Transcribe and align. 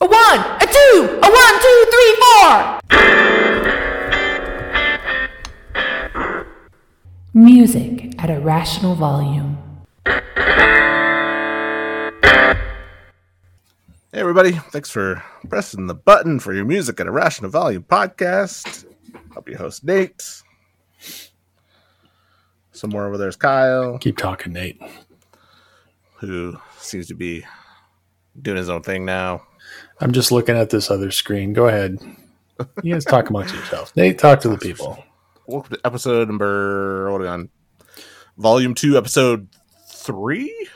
A 0.00 0.06
one, 0.06 0.38
a 0.38 0.66
two, 0.66 1.18
a 1.22 1.28
one, 1.28 1.60
two, 1.60 1.86
three, 1.90 2.16
four. 2.22 2.78
Music 7.34 8.14
at 8.22 8.30
a 8.30 8.38
rational 8.40 8.94
volume. 8.94 9.58
Hey, 14.12 14.20
everybody. 14.20 14.52
Thanks 14.52 14.88
for 14.90 15.22
pressing 15.48 15.86
the 15.86 15.94
button 15.94 16.38
for 16.40 16.54
your 16.54 16.64
music 16.64 17.00
at 17.00 17.06
a 17.06 17.10
rational 17.10 17.50
volume 17.50 17.82
podcast. 17.82 18.84
I'll 19.34 19.42
be 19.42 19.52
your 19.52 19.58
host, 19.60 19.84
Nate. 19.84 20.22
Somewhere 22.72 23.06
over 23.06 23.18
there's 23.18 23.36
Kyle, 23.36 23.98
Keep 23.98 24.16
talking, 24.18 24.52
Nate. 24.52 24.80
who 26.18 26.56
seems 26.78 27.08
to 27.08 27.14
be 27.14 27.44
doing 28.40 28.56
his 28.56 28.70
own 28.70 28.82
thing 28.82 29.04
now. 29.04 29.42
I'm 30.00 30.12
just 30.12 30.30
looking 30.30 30.56
at 30.56 30.70
this 30.70 30.90
other 30.90 31.10
screen. 31.10 31.52
Go 31.52 31.66
ahead. 31.66 31.98
You 32.82 32.94
guys 32.94 33.04
talk 33.04 33.30
amongst 33.30 33.54
yourselves. 33.54 33.92
Nate, 33.96 34.18
talk 34.18 34.40
to 34.40 34.48
the 34.48 34.58
people. 34.58 35.02
Welcome 35.46 35.76
to 35.76 35.86
episode 35.86 36.28
number, 36.28 37.10
what 37.10 37.20
are 37.20 37.24
we 37.24 37.28
on? 37.28 37.48
Volume 38.36 38.74
2, 38.74 38.96
episode 38.96 39.48
3? 39.88 40.68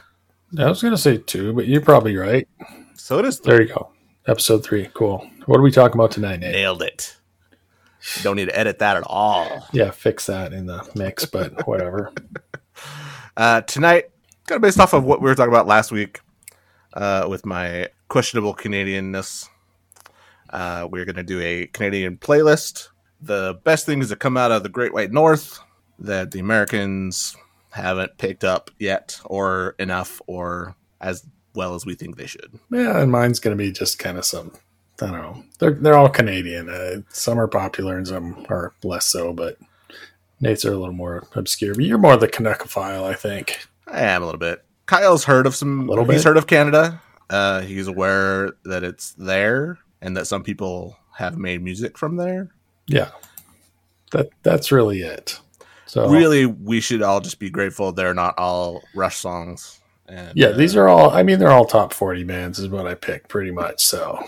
I 0.59 0.69
was 0.69 0.83
going 0.83 0.95
to 0.95 0.99
say 0.99 1.19
two, 1.19 1.53
but 1.53 1.67
you're 1.69 1.81
probably 1.81 2.17
right. 2.17 2.49
So 2.95 3.19
it 3.19 3.25
is. 3.25 3.39
There 3.41 3.63
you 3.63 3.69
go. 3.69 3.91
Episode 4.27 4.65
three. 4.65 4.89
Cool. 4.93 5.27
What 5.47 5.59
are 5.59 5.63
we 5.63 5.71
talking 5.71 5.99
about 5.99 6.11
tonight, 6.11 6.41
Nate? 6.41 6.53
Nailed 6.53 6.83
it. 6.83 7.17
Don't 8.23 8.37
need 8.37 8.49
to 8.49 8.59
edit 8.59 8.81
that 8.81 8.97
at 8.97 9.05
all. 9.07 9.67
Yeah, 9.73 9.93
fix 9.93 10.27
that 10.27 10.53
in 10.53 10.67
the 10.67 10.87
mix, 10.95 11.25
but 11.25 11.67
whatever. 11.67 12.13
Uh, 13.37 13.63
tonight, 13.63 14.11
kind 14.47 14.57
of 14.57 14.63
based 14.63 14.79
off 14.79 14.93
of 14.93 15.05
what 15.05 15.23
we 15.23 15.29
were 15.29 15.35
talking 15.35 15.53
about 15.53 15.67
last 15.67 15.91
week 15.91 16.21
uh, 16.95 17.27
with 17.29 17.47
my 17.47 17.89
questionable 18.13 18.55
Canadianness, 18.55 19.49
uh, 20.51 20.87
we're 20.91 21.07
going 21.07 21.17
to 21.17 21.23
do 21.23 21.41
a 21.41 21.67
Canadian 21.69 22.19
playlist. 22.19 22.89
The 23.23 23.59
best 23.65 23.87
things 23.87 24.11
that 24.11 24.19
come 24.19 24.37
out 24.37 24.53
of 24.53 24.63
the 24.63 24.69
Great 24.69 24.93
White 24.93 25.11
North 25.11 25.59
that 25.99 26.31
the 26.31 26.39
Americans 26.39 27.35
haven't 27.71 28.19
picked 28.19 28.45
up 28.45 28.71
yet, 28.79 29.19
or 29.25 29.75
enough, 29.79 30.21
or 30.27 30.77
as 31.01 31.27
well 31.55 31.75
as 31.75 31.87
we 31.87 31.95
think 31.95 32.19
they 32.19 32.27
should. 32.27 32.61
Yeah, 32.71 33.01
and 33.01 33.11
mine's 33.11 33.41
going 33.41 33.57
to 33.57 33.65
be 33.65 33.73
just 33.73 33.99
kind 33.99 34.19
of 34.19 34.27
some. 34.27 34.53
I 35.01 35.07
don't 35.07 35.13
know. 35.15 35.45
They're 35.59 35.73
they're 35.73 35.97
all 35.97 36.11
Canadian. 36.11 36.69
Uh, 36.69 37.01
some 37.09 37.41
are 37.41 37.49
popular 37.49 37.97
and 37.97 38.07
some 38.07 38.45
are 38.51 38.75
less 38.85 39.07
so, 39.07 39.33
but 39.33 39.57
Nate's 40.39 40.67
are 40.67 40.75
a 40.75 40.77
little 40.77 40.93
more 40.93 41.27
obscure. 41.35 41.75
But 41.75 41.85
you're 41.85 41.97
more 41.97 42.19
the 42.19 42.29
Canuckophile, 42.29 43.05
I 43.05 43.15
think. 43.15 43.67
I 43.87 44.03
am 44.03 44.23
a 44.23 44.27
little 44.27 44.39
bit. 44.39 44.63
Kyle's 44.85 45.25
heard 45.25 45.47
of 45.47 45.57
some. 45.57 45.89
Little 45.89 46.05
bit. 46.05 46.13
he's 46.13 46.25
heard 46.25 46.37
of 46.37 46.47
Canada. 46.47 47.01
Uh, 47.31 47.61
he's 47.63 47.87
aware 47.87 48.53
that 48.65 48.85
it's 48.85 49.13
there 49.13 49.79
and 50.01 50.17
that 50.17 50.27
some 50.27 50.43
people 50.43 50.97
have 51.17 51.39
made 51.39 51.63
music 51.63 51.97
from 51.97 52.17
there. 52.17 52.51
Yeah, 52.87 53.11
that 54.13 54.31
that's 54.43 54.73
really 54.73 55.01
it. 55.03 55.39
So 55.87 56.09
really 56.09 56.47
we 56.47 56.81
should 56.81 57.03
all 57.03 57.21
just 57.21 57.39
be 57.39 57.51
grateful 57.51 57.93
they're 57.93 58.15
not 58.15 58.39
all 58.39 58.83
rush 58.95 59.17
songs 59.17 59.79
and 60.09 60.33
Yeah, 60.35 60.53
these 60.53 60.77
are 60.77 60.89
all. 60.89 61.11
I 61.11 61.23
mean, 61.23 61.39
they're 61.39 61.51
all 61.51 61.65
top 61.65 61.93
forty 61.93 62.25
bands, 62.25 62.59
is 62.59 62.69
what 62.69 62.87
I 62.87 62.95
picked 62.95 63.29
pretty 63.29 63.51
much. 63.51 63.85
So, 63.85 64.23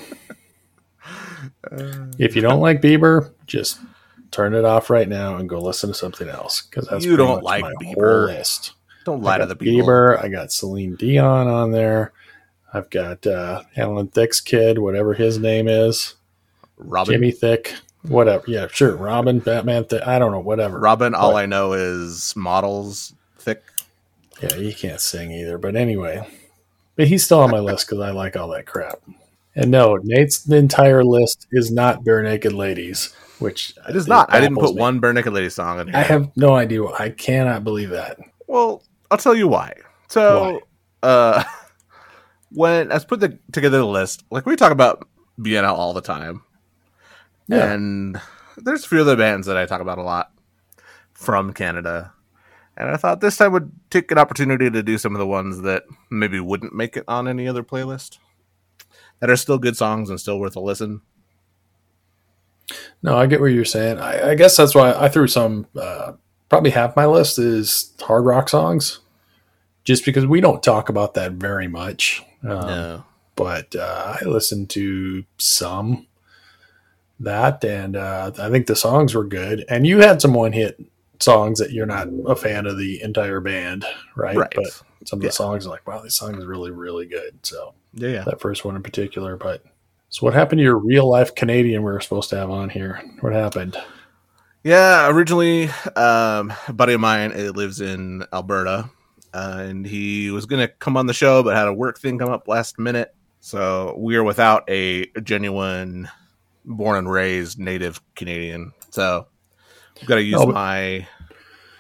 if 2.19 2.35
you 2.37 2.43
don't 2.43 2.61
like 2.61 2.81
Bieber, 2.81 3.33
just 3.47 3.79
turn 4.31 4.55
it 4.55 4.65
off 4.65 4.91
right 4.91 5.09
now 5.09 5.37
and 5.37 5.49
go 5.49 5.61
listen 5.61 5.91
to 5.91 5.95
something 5.95 6.29
else 6.29 6.63
because 6.63 6.89
that's 6.89 7.05
You 7.05 7.17
don't 7.17 7.43
like 7.45 7.63
my 7.63 7.73
Bieber. 7.81 8.27
whole 8.27 8.37
list. 8.37 8.73
don't 9.05 9.23
lie 9.23 9.39
to 9.39 9.47
the 9.47 9.57
people 9.57 9.87
Bieber. 9.87 10.23
I 10.23 10.29
got 10.29 10.53
Celine 10.53 10.97
Dion 10.97 11.47
on 11.49 11.71
there. 11.71 12.13
I've 12.75 12.91
got 12.91 13.27
uh, 13.27 13.63
Alan 13.77 14.09
Thicke's 14.09 14.41
kid, 14.41 14.79
whatever 14.79 15.15
his 15.15 15.39
name 15.39 15.69
is, 15.69 16.15
robin 16.77 17.15
Jimmy 17.15 17.31
Thicke, 17.31 17.73
whatever. 18.03 18.45
Yeah, 18.49 18.67
sure. 18.71 18.97
Robin, 18.97 19.39
Batman. 19.39 19.85
Thicke, 19.85 20.07
I 20.07 20.19
don't 20.19 20.33
know, 20.33 20.41
whatever. 20.41 20.79
robin 20.81 21.15
all 21.15 21.37
i 21.37 21.47
know 21.47 21.73
is 21.73 22.35
models 22.37 23.15
thick 23.39 23.63
Yeah, 24.43 24.55
he 24.57 24.75
can't 24.75 25.01
sing 25.01 25.31
either. 25.31 25.57
But 25.57 25.77
anyway, 25.77 26.29
but 26.97 27.07
he's 27.07 27.25
still 27.25 27.41
on 27.41 27.51
my 27.53 27.61
list 27.61 27.87
because 27.87 28.01
I 28.01 28.11
like 28.11 28.37
all 28.37 28.49
that 28.49 28.67
crap. 28.67 28.99
And 29.55 29.71
no, 29.71 29.97
Nate's 30.03 30.49
entire 30.49 31.05
list 31.05 31.47
is 31.53 31.71
not 31.71 32.03
Barenaked 32.03 32.53
Ladies, 32.53 33.15
which 33.39 33.73
it 33.89 33.95
is 33.95 34.09
not 34.09 34.33
i 34.35 34.41
didn't 34.41 34.57
put 34.59 34.75
me. 34.75 34.81
one 34.81 34.99
bare 34.99 35.13
naked 35.13 35.33
lady 35.33 35.49
song 35.49 35.79
in 35.79 35.87
here 35.87 35.97
I 35.97 36.03
have 36.03 36.37
no 36.37 36.57
idea. 36.57 36.85
I 36.87 37.11
cannot 37.11 37.63
believe 37.63 37.91
that. 37.91 38.19
well 38.49 38.83
i'll 39.13 39.19
tell 39.19 39.35
you 39.35 39.47
why 39.47 39.73
so 40.09 40.61
uh 41.05 41.45
when 42.55 42.91
i 42.91 42.95
was 42.95 43.05
put 43.05 43.21
the, 43.21 43.39
together 43.53 43.79
the 43.79 43.85
list 43.87 44.25
like 44.31 44.47
we 44.47 44.57
talk 44.57 44.73
about 44.73 45.07
vienna 45.39 45.73
all 45.73 45.93
the 45.93 46.01
time 46.01 46.43
Yeah, 47.49 47.73
and 47.73 48.21
there's 48.57 48.85
a 48.85 48.89
few 48.89 49.01
other 49.01 49.17
bands 49.17 49.47
that 49.47 49.57
I 49.57 49.67
talk 49.67 49.81
about 49.81 49.99
a 49.99 50.03
lot 50.03 50.33
from 51.13 51.53
Canada. 51.53 52.13
And 52.77 52.89
I 52.91 52.97
thought 52.97 53.21
this 53.21 53.37
time 53.37 53.53
would 53.53 53.71
take 53.91 54.11
an 54.11 54.19
opportunity 54.19 54.71
to 54.71 54.83
do 54.83 54.99
some 54.99 55.15
of 55.15 55.19
the 55.19 55.27
ones 55.27 55.63
that 55.63 55.85
maybe 56.11 56.41
wouldn't 56.41 56.75
make 56.75 56.97
it 56.97 57.05
on 57.07 57.29
any 57.29 57.47
other 57.47 57.63
playlist 57.63 58.19
that 59.21 59.31
are 59.31 59.37
still 59.37 59.59
good 59.59 59.77
songs 59.77 60.11
and 60.11 60.19
still 60.19 60.41
worth 60.41 60.57
a 60.57 60.61
listen. 60.61 61.03
no, 63.03 63.17
I 63.17 63.27
get 63.27 63.41
what 63.41 63.47
you're 63.53 63.65
saying. 63.65 63.99
I, 63.99 64.31
I 64.31 64.35
guess 64.35 64.57
that's 64.57 64.75
why 64.75 64.93
I 64.93 65.09
threw 65.09 65.29
some. 65.29 65.67
Uh, 65.79 66.15
probably 66.49 66.71
half 66.71 66.97
my 66.97 67.07
list 67.07 67.39
is 67.39 67.93
hard 68.01 68.25
rock 68.25 68.49
songs, 68.49 69.01
just 69.85 70.05
because 70.05 70.27
we 70.27 70.41
don't 70.41 70.63
talk 70.63 70.89
about 70.89 71.15
that 71.15 71.33
very 71.33 71.69
much. 71.69 72.25
Um, 72.45 72.67
no. 72.67 73.05
but 73.37 73.75
uh, 73.75 74.17
I 74.21 74.25
listened 74.25 74.71
to 74.71 75.25
some 75.39 76.07
that, 77.21 77.65
and 77.65 77.97
uh, 77.97 78.33
I 78.39 78.51
think 78.51 78.67
the 78.67 78.77
songs 78.77 79.15
were 79.15 79.25
good. 79.25 79.65
And 79.69 79.87
you 79.87 79.99
had 80.01 80.21
some 80.21 80.35
one 80.35 80.53
hit 80.53 80.81
songs 81.21 81.59
that 81.59 81.71
you're 81.71 81.87
not 81.87 82.09
a 82.27 82.37
fan 82.37 82.67
of 82.67 82.77
the 82.77 83.01
entire 83.03 83.41
band, 83.41 83.85
right? 84.17 84.37
Right. 84.37 84.53
But 84.55 84.67
some 85.05 85.19
of 85.19 85.23
Yeah. 85.23 85.29
the 85.29 85.33
songs 85.33 85.67
are 85.67 85.71
like, 85.71 85.87
wow, 85.87 86.01
this 86.01 86.17
song 86.17 86.37
is 86.37 86.45
really, 86.45 86.71
really 86.71 87.07
good. 87.07 87.39
So 87.43 87.75
Yeah, 87.95 88.09
yeah. 88.09 88.25
that 88.25 88.41
first 88.41 88.65
one 88.65 88.77
in 88.77 88.83
particular. 88.83 89.37
But 89.37 89.65
so 90.11 90.25
what 90.27 90.35
happened 90.35 90.59
to 90.59 90.63
your 90.65 90.77
real 90.79 91.09
life 91.09 91.35
Canadian 91.35 91.83
we 91.83 91.93
were 91.93 92.01
supposed 92.01 92.31
to 92.31 92.37
have 92.37 92.51
on 92.51 92.69
here? 92.71 93.01
What 93.21 93.33
happened? 93.33 93.77
Yeah, 94.65 95.09
originally, 95.11 95.69
um, 95.95 96.53
a 96.69 96.73
buddy 96.73 96.95
of 96.95 97.01
mine 97.01 97.33
uh, 97.33 97.53
lives 97.53 97.81
in 97.83 98.25
Alberta, 98.33 98.89
uh, 99.35 99.57
and 99.59 99.85
he 99.87 100.31
was 100.31 100.47
going 100.47 100.67
to 100.67 100.69
come 100.69 100.97
on 100.97 101.07
the 101.07 101.13
show, 101.13 101.43
but 101.43 101.57
had 101.57 101.67
a 101.69 101.73
work 101.75 101.99
thing 101.99 102.19
come 102.19 102.31
up 102.31 102.47
last 102.49 102.79
minute. 102.79 103.15
So 103.41 103.95
we 103.99 104.17
are 104.17 104.25
without 104.25 104.65
a 104.71 105.07
genuine 105.23 106.09
born 106.65 106.97
and 106.97 107.11
raised 107.11 107.59
native 107.59 108.01
Canadian. 108.15 108.73
So 108.91 109.27
we've 110.01 110.09
got 110.09 110.15
to 110.17 110.23
use 110.23 110.43
but- 110.45 110.55
my 110.55 111.07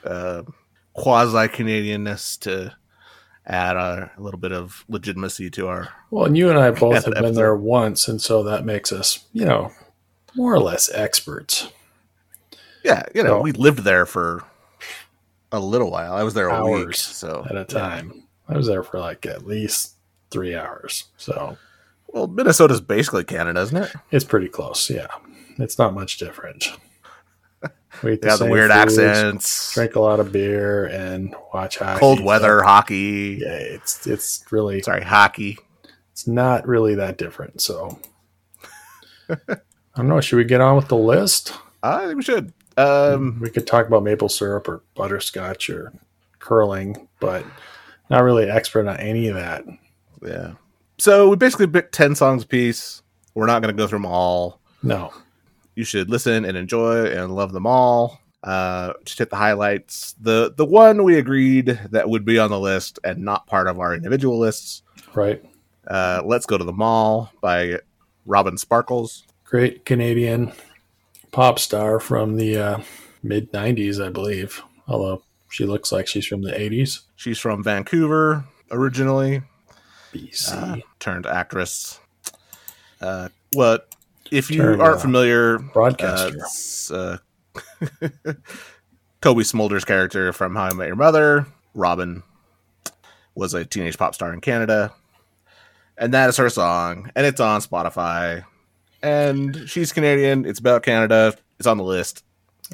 uh, 0.05 0.43
quasi 0.93 1.49
Canadianness 1.49 2.39
to 2.41 2.77
add 3.47 3.77
a, 3.77 4.11
a 4.17 4.21
little 4.21 4.41
bit 4.41 4.53
of 4.53 4.85
legitimacy 4.89 5.51
to 5.51 5.69
our. 5.69 5.89
Well, 6.11 6.25
and 6.27 6.37
you 6.37 6.51
and 6.51 6.59
I 6.59 6.71
both 6.73 7.05
have 7.05 7.15
been 7.15 7.35
there 7.35 7.55
once, 7.55 8.09
and 8.09 8.21
so 8.21 8.43
that 8.43 8.65
makes 8.65 8.91
us, 8.93 9.25
you 9.33 9.45
know, 9.45 9.71
more 10.35 10.53
or 10.53 10.61
less 10.61 10.91
experts. 10.93 11.69
Yeah, 12.83 13.05
you 13.15 13.23
know, 13.23 13.39
So- 13.39 13.43
we 13.43 13.53
lived 13.53 13.81
there 13.81 14.07
for 14.07 14.45
a 15.57 15.61
little 15.61 15.91
while. 15.91 16.13
I 16.15 16.23
was 16.23 16.35
there 16.35 16.49
a 16.49 16.65
week, 16.65 16.87
Hours 16.87 17.01
so 17.01 17.45
at 17.49 17.57
a 17.57 17.65
time. 17.65 18.25
I 18.49 18.57
was 18.57 18.67
there 18.67 18.83
for 18.83 18.99
like 19.01 19.25
at 19.27 19.47
least 19.47 19.95
three 20.31 20.55
hours. 20.55 21.05
So 21.17 21.57
Well, 22.09 22.27
Minnesota's 22.27 22.81
basically 22.81 23.25
Canada, 23.25 23.61
isn't 23.63 23.77
it? 23.77 23.93
it's 24.11 24.25
pretty 24.25 24.49
close. 24.49 24.91
Yeah. 24.91 25.07
It's 25.59 25.79
not 25.79 25.95
much 25.95 26.19
different. 26.19 26.69
We 28.03 28.19
have 28.25 28.41
the 28.41 28.47
weird 28.51 28.73
foods, 28.73 28.99
accents, 28.99 29.73
Drink 29.73 29.95
a 29.95 30.01
lot 30.01 30.19
of 30.19 30.33
beer 30.33 30.85
and 30.87 31.33
watch 31.55 31.79
hockey. 31.79 32.01
cold 32.01 32.19
so- 32.19 32.25
weather, 32.25 32.61
hockey. 32.63 33.39
yeah, 33.41 33.53
it's 33.55 34.05
it's 34.09 34.45
really 34.51 34.83
Sorry, 34.83 35.03
hockey. 35.05 35.59
it's 36.11 36.27
not 36.27 36.67
really 36.67 36.97
that 36.97 37.19
different. 37.19 37.61
So 37.61 38.01
I 39.31 39.57
don't 39.97 40.09
know. 40.09 40.21
Should 40.21 40.37
we 40.37 40.45
get 40.45 40.61
on 40.61 40.75
with 40.75 40.89
the 40.89 40.97
list? 40.97 41.55
I 41.85 42.07
think 42.07 42.17
we 42.17 42.23
should. 42.25 42.53
Um, 42.77 43.39
we 43.41 43.51
could 43.51 43.67
talk 43.67 43.87
about 43.87 44.03
maple 44.03 44.29
syrup 44.29 44.69
or 44.69 44.83
butterscotch 44.95 45.71
or 45.71 45.93
curling, 46.41 47.09
but 47.21 47.45
not 48.11 48.23
really 48.23 48.51
expert 48.51 48.87
on 48.87 48.97
any 48.99 49.29
of 49.29 49.35
that. 49.37 49.65
yeah. 50.25 50.55
So 50.99 51.29
we 51.29 51.37
basically 51.37 51.67
picked 51.67 51.93
ten 51.95 52.15
songs 52.15 52.45
a 52.45 52.47
piece. 52.47 53.03
We're 53.35 53.47
not 53.47 53.63
going 53.63 53.75
to 53.75 53.81
go 53.81 53.87
through 53.89 53.99
them 53.99 54.07
all. 54.07 54.61
No. 54.83 55.13
You 55.75 55.85
should 55.85 56.09
listen 56.09 56.45
and 56.45 56.57
enjoy 56.57 57.07
and 57.07 57.35
love 57.35 57.53
them 57.53 57.67
all. 57.67 58.21
Uh, 58.45 58.93
just 59.05 59.19
hit 59.19 59.31
the 59.31 59.37
highlights. 59.37 60.15
The 60.21 60.53
the 60.57 60.65
one 60.67 61.03
we 61.03 61.17
agreed 61.19 61.81
that 61.91 62.09
would 62.09 62.25
be 62.25 62.39
on 62.39 62.51
the 62.51 62.61
list 62.61 62.99
and 63.03 63.25
not 63.25 63.47
part 63.47 63.67
of 63.67 63.81
our 63.81 63.95
individual 63.95 64.39
lists. 64.39 64.83
Right. 65.15 65.43
Uh, 65.87 66.23
Let's 66.25 66.47
go 66.47 66.59
to 66.59 66.65
the 66.65 66.73
mall 66.73 67.33
by 67.41 67.81
Robin 68.27 68.57
Sparkles. 68.57 69.25
Great 69.45 69.85
Canadian 69.85 70.53
pop 71.35 71.59
star 71.59 71.99
from 72.01 72.37
the 72.37 72.57
uh, 72.57 72.81
mid 73.23 73.53
90s, 73.53 74.05
I 74.05 74.09
believe. 74.09 74.63
Although 74.87 75.23
she 75.51 75.67
looks 75.67 75.93
like 75.93 76.07
she's 76.07 76.27
from 76.27 76.43
the 76.43 76.53
80s. 76.53 77.01
She's 77.17 77.39
from 77.39 77.63
Vancouver 77.63 78.45
originally. 78.71 79.43
BC. 80.13 80.53
uh, 80.53 80.77
turned 81.01 81.27
actress. 81.27 81.99
Uh, 83.01 83.29
well, 83.55 83.79
if 84.31 84.51
you 84.51 84.59
Turn, 84.59 84.81
aren't 84.81 84.97
uh, 84.97 85.01
familiar, 85.01 85.57
uh, 85.57 85.63
broadcaster. 85.73 86.39
uh, 86.93 87.17
Cobie 89.21 89.43
Smulders' 89.43 89.85
character 89.87 90.33
from 90.33 90.55
How 90.55 90.65
I 90.65 90.75
Met 90.75 90.87
Your 90.87 90.97
Mother, 90.97 91.47
Robin, 91.75 92.23
was 93.35 93.55
a 93.55 93.65
teenage 93.65 93.99
pop 93.99 94.15
star 94.15 94.33
in 94.33 94.41
Canada, 94.41 94.93
and 95.99 96.15
that 96.15 96.29
is 96.29 96.37
her 96.37 96.49
song, 96.49 97.11
and 97.15 97.27
it's 97.27 97.41
on 97.41 97.61
Spotify. 97.61 98.45
And 99.05 99.69
she's 99.69 99.93
Canadian. 99.93 100.45
It's 100.47 100.59
about 100.59 100.83
Canada. 100.83 101.35
It's 101.59 101.67
on 101.67 101.77
the 101.79 101.85
list. 101.85 102.25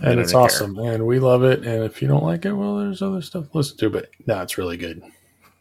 and 0.02 0.20
it's 0.20 0.32
don't 0.32 0.40
care. 0.40 0.44
awesome, 0.46 0.78
and 0.78 1.06
we 1.06 1.18
love 1.18 1.42
it. 1.44 1.66
And 1.66 1.84
if 1.84 2.00
you 2.00 2.08
don't 2.08 2.22
like 2.24 2.44
it, 2.44 2.52
well, 2.52 2.76
there's 2.78 3.02
other 3.02 3.20
stuff 3.22 3.50
to 3.50 3.56
listen 3.56 3.76
to. 3.78 3.90
But 3.90 4.08
no, 4.26 4.40
it's 4.42 4.56
really 4.56 4.76
good. 4.76 5.02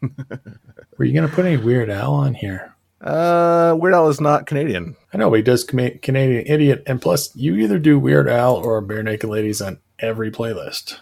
Were 0.96 1.04
you 1.04 1.12
gonna 1.14 1.28
put 1.32 1.44
any 1.44 1.56
Weird 1.56 1.90
Al 1.90 2.14
on 2.14 2.34
here? 2.34 2.74
Uh, 3.00 3.74
Weird 3.78 3.94
Al 3.94 4.08
is 4.08 4.20
not 4.20 4.46
Canadian. 4.46 4.94
I 5.12 5.16
know 5.18 5.30
but 5.30 5.36
he 5.36 5.42
does 5.42 5.64
Com- 5.64 5.98
Canadian 6.02 6.46
Idiot, 6.46 6.82
and 6.86 7.00
plus, 7.00 7.34
you 7.34 7.56
either 7.56 7.78
do 7.78 7.98
Weird 7.98 8.28
Al 8.28 8.56
or 8.56 8.82
Barenaked 8.82 9.28
Ladies 9.28 9.60
on 9.62 9.78
every 9.98 10.30
playlist. 10.30 10.92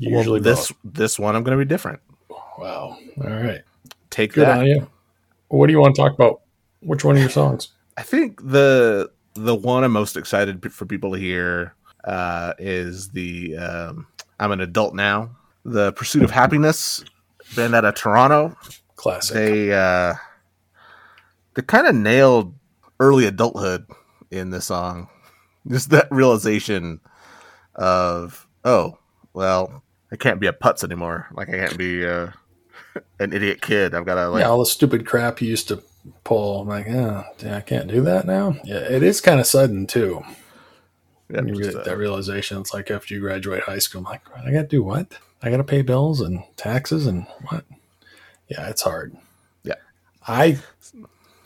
Well, 0.00 0.12
Usually, 0.18 0.40
this 0.40 0.70
both. 0.70 0.78
this 0.94 1.18
one 1.18 1.34
I'm 1.36 1.42
going 1.42 1.58
to 1.58 1.62
be 1.64 1.68
different. 1.68 2.00
Wow. 2.30 2.96
All 3.22 3.30
right. 3.30 3.62
Take 4.10 4.34
Good 4.34 4.46
that. 4.46 4.58
on 4.60 4.66
you. 4.66 4.88
What 5.48 5.66
do 5.66 5.72
you 5.72 5.80
want 5.80 5.94
to 5.94 6.00
talk 6.02 6.12
about? 6.14 6.40
Which 6.80 7.04
one 7.04 7.16
of 7.16 7.20
your 7.20 7.30
songs? 7.30 7.68
I 8.00 8.02
think 8.02 8.40
the 8.42 9.10
the 9.34 9.54
one 9.54 9.84
I'm 9.84 9.92
most 9.92 10.16
excited 10.16 10.72
for 10.72 10.86
people 10.86 11.12
to 11.12 11.18
hear 11.18 11.74
uh, 12.02 12.54
is 12.58 13.10
the 13.10 13.58
um, 13.58 14.06
"I'm 14.38 14.52
an 14.52 14.62
Adult 14.62 14.94
Now." 14.94 15.36
The 15.66 15.92
Pursuit 15.92 16.22
of 16.22 16.30
Happiness 16.30 17.04
band 17.54 17.74
out 17.74 17.84
of 17.84 17.94
Toronto. 17.94 18.56
Classic. 18.96 19.34
They 19.34 19.74
uh, 19.74 20.14
they 21.52 21.60
kind 21.60 21.86
of 21.86 21.94
nailed 21.94 22.54
early 23.00 23.26
adulthood 23.26 23.86
in 24.30 24.48
this 24.48 24.64
song. 24.64 25.10
Just 25.68 25.90
that 25.90 26.10
realization 26.10 27.00
of 27.74 28.48
oh 28.64 28.96
well, 29.34 29.82
I 30.10 30.16
can't 30.16 30.40
be 30.40 30.46
a 30.46 30.54
putz 30.54 30.82
anymore. 30.82 31.28
Like 31.34 31.50
I 31.50 31.58
can't 31.58 31.76
be 31.76 32.06
uh, 32.06 32.28
an 33.18 33.34
idiot 33.34 33.60
kid. 33.60 33.94
I've 33.94 34.06
got 34.06 34.14
to 34.14 34.30
like 34.30 34.40
yeah, 34.40 34.48
all 34.48 34.60
the 34.60 34.64
stupid 34.64 35.06
crap 35.06 35.42
you 35.42 35.48
used 35.48 35.68
to 35.68 35.82
pull. 36.24 36.62
I'm 36.62 36.68
like, 36.68 36.88
oh, 36.88 37.24
yeah, 37.40 37.56
I 37.56 37.60
can't 37.60 37.88
do 37.88 38.02
that 38.02 38.26
now. 38.26 38.56
Yeah, 38.64 38.78
it 38.78 39.02
is 39.02 39.20
kind 39.20 39.40
of 39.40 39.46
sudden 39.46 39.86
too. 39.86 40.22
yeah, 41.28 41.42
you 41.42 41.62
get 41.62 41.74
uh, 41.74 41.82
that 41.84 41.98
realization, 41.98 42.60
it's 42.60 42.74
like 42.74 42.90
after 42.90 43.14
you 43.14 43.20
graduate 43.20 43.62
high 43.62 43.78
school, 43.78 44.00
I'm 44.00 44.04
like, 44.04 44.22
I 44.36 44.50
got 44.50 44.62
to 44.62 44.68
do 44.68 44.82
what? 44.82 45.18
I 45.42 45.50
got 45.50 45.58
to 45.58 45.64
pay 45.64 45.82
bills 45.82 46.20
and 46.20 46.42
taxes 46.56 47.06
and 47.06 47.26
what? 47.48 47.64
Yeah, 48.48 48.68
it's 48.68 48.82
hard. 48.82 49.16
Yeah. 49.62 49.74
I 50.26 50.58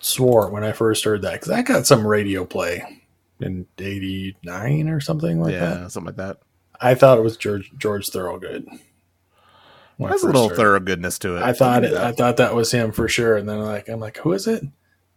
swore 0.01 0.51
when 0.51 0.65
I 0.65 0.73
first 0.73 1.05
heard 1.05 1.23
that 1.23 1.35
because 1.35 1.51
I 1.51 1.63
got 1.63 1.87
some 1.87 2.07
radio 2.07 2.45
play 2.45 3.01
in 3.41 3.67
'89 3.79 4.89
or 4.89 5.01
something 5.01 5.41
like 5.41 5.53
yeah, 5.53 5.75
that. 5.75 5.93
something 5.93 6.07
like 6.07 6.17
that. 6.17 6.39
I 6.81 6.95
thought 6.95 7.19
it 7.19 7.23
was 7.23 7.37
George 7.37 7.73
George 7.79 8.09
Thorogood. 8.09 8.67
When 9.97 10.11
Has 10.11 10.23
a 10.23 10.27
little 10.27 10.51
it. 10.51 10.57
thorough 10.57 10.81
goodness 10.81 11.19
to 11.21 11.37
it. 11.37 11.43
I 11.43 11.53
thought 11.53 11.85
it, 11.85 11.93
I 11.95 12.07
that. 12.07 12.17
thought 12.17 12.37
that 12.39 12.55
was 12.55 12.71
him 12.73 12.93
for 12.93 13.09
sure, 13.09 13.37
and 13.37 13.49
then 13.49 13.61
like 13.61 13.89
I'm 13.89 14.01
like, 14.01 14.19
who 14.19 14.33
is 14.33 14.47
it? 14.47 14.63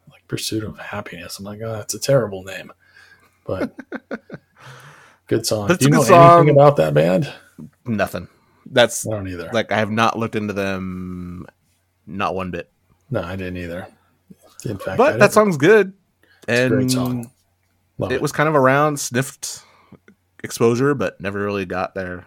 Like 0.10 0.28
Pursuit 0.28 0.64
of 0.64 0.78
Happiness. 0.78 1.40
I'm 1.40 1.46
like, 1.46 1.60
oh, 1.64 1.74
that's 1.74 1.94
a 1.94 2.00
terrible 2.00 2.44
name, 2.44 2.72
but 3.46 3.76
good 5.28 5.46
song. 5.46 5.68
That's 5.68 5.80
Do 5.80 5.86
you 5.86 5.92
know 5.92 6.04
song. 6.04 6.40
anything 6.40 6.56
about 6.56 6.76
that 6.78 6.94
band? 6.94 7.32
nothing. 7.86 8.28
That's 8.70 9.08
I 9.08 9.12
don't 9.12 9.28
either. 9.28 9.50
like 9.54 9.72
I 9.72 9.78
have 9.78 9.92
not 9.92 10.20
looked 10.20 10.36
into 10.36 10.54
them, 10.54 11.46
not 12.06 12.36
one 12.36 12.52
bit. 12.52 12.70
no, 13.10 13.22
I 13.24 13.36
didn't 13.36 13.58
either. 13.58 13.88
In 14.66 14.78
fact, 14.78 14.98
But 14.98 15.20
that 15.20 15.32
song's 15.34 15.56
good, 15.56 15.94
It's 16.48 16.50
a 16.50 16.64
and 16.64 16.70
great 16.74 16.92
song. 16.92 17.32
Love 18.00 18.12
it 18.12 18.22
was 18.22 18.32
kind 18.32 18.50
of 18.50 18.56
around, 18.56 19.00
sniffed 19.00 19.62
exposure, 20.44 20.94
but 20.94 21.20
never 21.22 21.40
really 21.44 21.66
got 21.66 21.96
there. 21.96 22.26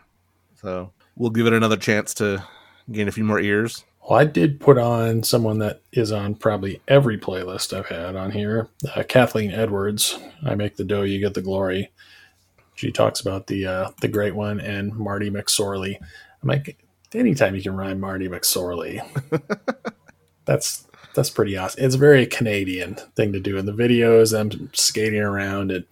So 0.60 0.92
we'll 1.20 1.30
give 1.30 1.46
it 1.46 1.52
another 1.52 1.76
chance 1.76 2.14
to 2.14 2.42
gain 2.90 3.06
a 3.06 3.12
few 3.12 3.24
more 3.24 3.38
ears. 3.38 3.84
Well, 4.02 4.18
I 4.18 4.24
did 4.24 4.58
put 4.58 4.78
on 4.78 5.22
someone 5.22 5.58
that 5.58 5.82
is 5.92 6.10
on 6.10 6.34
probably 6.34 6.80
every 6.88 7.18
playlist 7.18 7.76
I've 7.76 7.86
had 7.86 8.16
on 8.16 8.30
here. 8.30 8.68
Uh, 8.96 9.02
Kathleen 9.02 9.52
Edwards. 9.52 10.18
I 10.44 10.54
make 10.54 10.76
the 10.76 10.84
dough, 10.84 11.02
you 11.02 11.20
get 11.20 11.34
the 11.34 11.42
glory. 11.42 11.92
She 12.74 12.90
talks 12.90 13.20
about 13.20 13.46
the 13.46 13.66
uh, 13.66 13.90
the 14.00 14.08
great 14.08 14.34
one 14.34 14.58
and 14.58 14.96
Marty 14.96 15.30
McSorley. 15.30 15.96
I'm 16.42 16.48
like, 16.48 16.82
anytime 17.14 17.54
you 17.54 17.62
can 17.62 17.76
rhyme 17.76 18.00
Marty 18.00 18.26
McSorley, 18.26 19.06
that's 20.46 20.88
that's 21.14 21.28
pretty 21.28 21.58
awesome. 21.58 21.84
It's 21.84 21.96
a 21.96 21.98
very 21.98 22.24
Canadian 22.24 22.94
thing 23.16 23.34
to 23.34 23.40
do 23.40 23.58
in 23.58 23.66
the 23.66 23.72
videos. 23.72 24.38
I'm 24.38 24.70
skating 24.72 25.20
around 25.20 25.72
and 25.72 25.84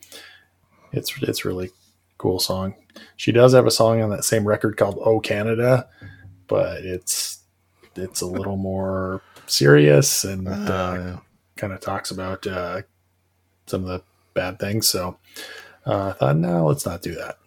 it's 0.92 1.12
it's 1.20 1.44
really 1.44 1.70
cool 2.16 2.38
song. 2.40 2.74
She 3.16 3.32
does 3.32 3.52
have 3.52 3.66
a 3.66 3.70
song 3.70 4.00
on 4.00 4.10
that 4.10 4.24
same 4.24 4.46
record 4.46 4.76
called 4.76 4.98
"Oh 5.04 5.20
Canada," 5.20 5.88
but 6.46 6.84
it's 6.84 7.40
it's 7.96 8.20
a 8.20 8.26
little 8.26 8.56
more 8.56 9.22
serious 9.46 10.24
and 10.24 10.48
uh, 10.48 10.52
Uh, 10.52 11.18
kind 11.56 11.72
of 11.72 11.80
talks 11.80 12.10
about 12.10 12.46
uh, 12.46 12.82
some 13.66 13.82
of 13.82 13.88
the 13.88 14.02
bad 14.34 14.58
things. 14.58 14.86
So 14.88 15.18
uh, 15.84 16.10
I 16.10 16.12
thought, 16.12 16.36
no, 16.36 16.66
let's 16.66 16.86
not 16.86 17.02
do 17.02 17.14
that. 17.16 17.38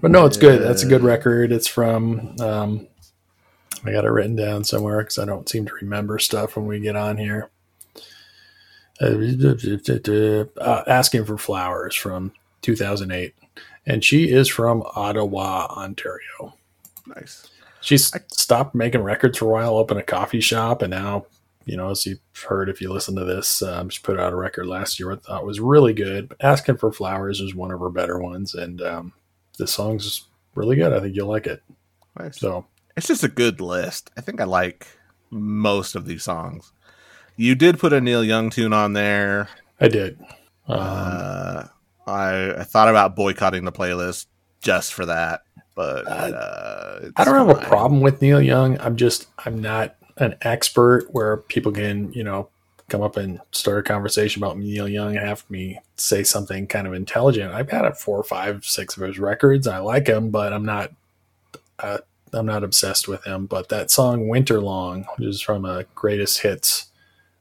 But 0.00 0.10
no, 0.10 0.26
it's 0.26 0.36
good. 0.36 0.62
That's 0.62 0.82
a 0.82 0.88
good 0.88 1.02
record. 1.02 1.52
It's 1.52 1.66
from. 1.68 2.36
Um, 2.40 2.86
I 3.84 3.92
got 3.92 4.04
it 4.04 4.10
written 4.10 4.36
down 4.36 4.64
somewhere 4.64 4.98
because 4.98 5.18
I 5.18 5.24
don't 5.24 5.48
seem 5.48 5.66
to 5.66 5.74
remember 5.74 6.18
stuff 6.18 6.56
when 6.56 6.66
we 6.66 6.80
get 6.80 6.96
on 6.96 7.16
here. 7.16 7.50
Uh, 9.00 10.44
asking 10.86 11.24
for 11.24 11.38
flowers 11.38 11.94
from 11.96 12.32
2008, 12.62 13.34
and 13.86 14.04
she 14.04 14.30
is 14.30 14.48
from 14.48 14.82
Ottawa, 14.94 15.66
Ontario. 15.70 16.54
nice. 17.06 17.48
She's 17.82 18.12
stopped 18.32 18.74
making 18.74 19.02
records 19.02 19.38
for 19.38 19.46
a 19.46 19.48
while, 19.48 19.76
opened 19.78 20.00
a 20.00 20.02
coffee 20.02 20.42
shop, 20.42 20.82
and 20.82 20.90
now, 20.90 21.24
you 21.64 21.78
know, 21.78 21.88
as 21.90 22.04
you've 22.04 22.18
heard 22.46 22.68
if 22.68 22.80
you 22.82 22.92
listen 22.92 23.16
to 23.16 23.24
this, 23.24 23.62
um, 23.62 23.88
she 23.88 24.02
put 24.02 24.20
out 24.20 24.34
a 24.34 24.36
record 24.36 24.66
last 24.66 25.00
year 25.00 25.12
I 25.12 25.16
thought 25.16 25.46
was 25.46 25.60
really 25.60 25.94
good. 25.94 26.28
But 26.28 26.44
Asking 26.44 26.76
for 26.76 26.92
Flowers 26.92 27.40
is 27.40 27.54
one 27.54 27.70
of 27.70 27.80
her 27.80 27.88
better 27.88 28.18
ones, 28.18 28.54
and 28.54 28.82
um, 28.82 29.12
this 29.58 29.72
song's 29.72 30.26
really 30.54 30.76
good. 30.76 30.92
I 30.92 31.00
think 31.00 31.16
you'll 31.16 31.28
like 31.28 31.46
it. 31.46 31.62
Nice. 32.18 32.38
So, 32.38 32.66
It's 32.98 33.06
just 33.06 33.24
a 33.24 33.28
good 33.28 33.62
list. 33.62 34.10
I 34.16 34.20
think 34.20 34.42
I 34.42 34.44
like 34.44 34.86
most 35.30 35.94
of 35.94 36.04
these 36.04 36.22
songs. 36.24 36.72
You 37.36 37.54
did 37.54 37.78
put 37.78 37.94
a 37.94 38.00
Neil 38.02 38.22
Young 38.22 38.50
tune 38.50 38.74
on 38.74 38.92
there. 38.92 39.48
I 39.80 39.88
did. 39.88 40.18
Um, 40.68 40.78
Uh, 40.78 41.64
I, 42.10 42.60
I 42.60 42.64
thought 42.64 42.88
about 42.88 43.16
boycotting 43.16 43.64
the 43.64 43.72
playlist 43.72 44.26
just 44.60 44.92
for 44.92 45.06
that, 45.06 45.42
but 45.74 46.06
uh, 46.06 46.98
it's 47.02 47.12
I 47.16 47.24
don't 47.24 47.48
have 47.48 47.58
a 47.58 47.66
problem 47.66 48.00
with 48.00 48.20
Neil 48.20 48.40
Young. 48.40 48.78
I'm 48.80 48.96
just, 48.96 49.28
I'm 49.44 49.60
not 49.60 49.96
an 50.18 50.36
expert 50.42 51.08
where 51.12 51.38
people 51.38 51.72
can, 51.72 52.12
you 52.12 52.22
know, 52.22 52.48
come 52.90 53.00
up 53.00 53.16
and 53.16 53.40
start 53.52 53.78
a 53.78 53.82
conversation 53.88 54.42
about 54.42 54.58
Neil 54.58 54.88
Young 54.88 55.16
and 55.16 55.26
have 55.26 55.48
me 55.48 55.80
say 55.96 56.22
something 56.22 56.66
kind 56.66 56.86
of 56.86 56.92
intelligent. 56.92 57.54
I've 57.54 57.70
had 57.70 57.96
four, 57.96 58.22
five, 58.22 58.64
six 58.64 58.96
of 58.96 59.06
his 59.06 59.18
records. 59.18 59.66
I 59.66 59.78
like 59.78 60.06
him, 60.06 60.30
but 60.30 60.52
I'm 60.52 60.64
not, 60.64 60.92
uh, 61.78 61.98
I'm 62.32 62.46
not 62.46 62.64
obsessed 62.64 63.08
with 63.08 63.24
him. 63.24 63.46
But 63.46 63.70
that 63.70 63.90
song 63.90 64.28
"Winter 64.28 64.60
Long," 64.60 65.04
which 65.16 65.28
is 65.28 65.40
from 65.40 65.64
a 65.64 65.84
greatest 65.94 66.40
hits 66.40 66.90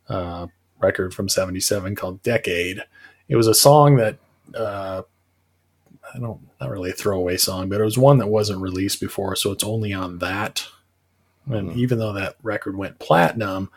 uh, 0.08 0.48
record 0.80 1.14
from 1.14 1.28
'77 1.28 1.96
called 1.96 2.24
"Decade," 2.24 2.84
it 3.28 3.36
was 3.36 3.48
a 3.48 3.54
song 3.54 3.98
that 3.98 4.18
uh, 4.56 5.04
I 6.14 6.20
don't, 6.20 6.40
not 6.60 6.70
really 6.70 6.90
a 6.90 6.94
throwaway 6.94 7.38
song, 7.38 7.70
but 7.70 7.80
it 7.82 7.84
was 7.84 7.98
one 7.98 8.18
that 8.18 8.28
wasn't 8.28 8.62
released 8.62 9.00
before, 9.00 9.36
so 9.36 9.52
it's 9.52 9.64
only 9.64 9.94
on 9.94 10.20
that. 10.20 10.66
And 11.48 11.72
Hmm. 11.72 11.80
even 11.80 12.00
though 12.00 12.14
that 12.14 12.36
record 12.44 12.76
went 12.78 13.00
platinum, 13.00 13.70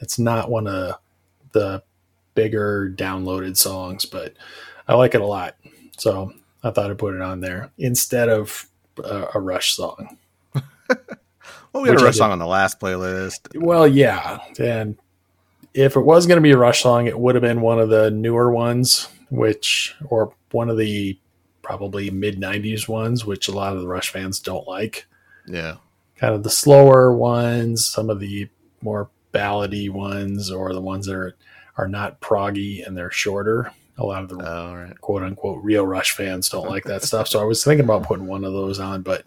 it's 0.00 0.18
not 0.18 0.50
one 0.50 0.66
of 0.66 0.96
the 1.52 1.82
bigger 2.34 2.92
downloaded 2.94 3.56
songs, 3.56 4.04
but 4.04 4.34
I 4.86 4.94
like 4.94 5.14
it 5.14 5.20
a 5.20 5.26
lot. 5.26 5.56
So 5.96 6.32
I 6.62 6.70
thought 6.70 6.90
I'd 6.90 6.98
put 6.98 7.14
it 7.14 7.22
on 7.22 7.40
there 7.40 7.70
instead 7.78 8.28
of 8.28 8.66
uh, 9.02 9.26
a 9.34 9.40
Rush 9.40 9.74
song. 9.74 10.18
Well, 11.72 11.82
we 11.82 11.90
had 11.90 12.00
a 12.00 12.04
Rush 12.04 12.16
song 12.16 12.32
on 12.32 12.38
the 12.38 12.46
last 12.46 12.80
playlist. 12.80 13.54
Well, 13.60 13.86
yeah. 13.86 14.38
And 14.58 14.96
if 15.74 15.94
it 15.94 16.00
was 16.00 16.26
going 16.26 16.38
to 16.38 16.40
be 16.42 16.52
a 16.52 16.56
Rush 16.56 16.82
song, 16.82 17.06
it 17.06 17.18
would 17.18 17.34
have 17.34 17.42
been 17.42 17.60
one 17.60 17.78
of 17.78 17.90
the 17.90 18.10
newer 18.10 18.50
ones, 18.50 19.08
which, 19.36 19.94
or 20.08 20.32
one 20.50 20.70
of 20.70 20.78
the 20.78 21.18
probably 21.62 22.10
mid 22.10 22.40
90s 22.40 22.88
ones, 22.88 23.24
which 23.24 23.48
a 23.48 23.52
lot 23.52 23.74
of 23.74 23.80
the 23.82 23.88
Rush 23.88 24.08
fans 24.08 24.40
don't 24.40 24.66
like. 24.66 25.06
Yeah. 25.46 25.76
Kind 26.16 26.34
of 26.34 26.42
the 26.42 26.50
slower 26.50 27.14
ones, 27.14 27.86
some 27.86 28.08
of 28.08 28.20
the 28.20 28.48
more 28.80 29.10
ballady 29.34 29.90
ones, 29.90 30.50
or 30.50 30.72
the 30.72 30.80
ones 30.80 31.06
that 31.06 31.14
are, 31.14 31.36
are 31.76 31.88
not 31.88 32.20
proggy 32.20 32.86
and 32.86 32.96
they're 32.96 33.10
shorter. 33.10 33.70
A 33.98 34.04
lot 34.04 34.22
of 34.22 34.28
the 34.30 34.36
oh, 34.36 34.68
All 34.68 34.76
right. 34.76 35.00
quote 35.00 35.22
unquote 35.22 35.62
real 35.62 35.86
Rush 35.86 36.12
fans 36.12 36.48
don't 36.48 36.68
like 36.68 36.84
that 36.84 37.02
stuff. 37.10 37.28
So 37.28 37.40
I 37.40 37.44
was 37.44 37.62
thinking 37.62 37.84
about 37.84 38.04
putting 38.04 38.26
one 38.26 38.44
of 38.44 38.52
those 38.52 38.78
on, 38.80 39.02
but 39.02 39.24